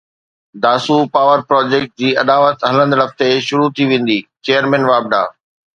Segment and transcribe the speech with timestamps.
[0.63, 5.21] Dasu power project جي اڏاوت هلندڙ هفتي شروع ٿي ويندي چيئرمين واپڊا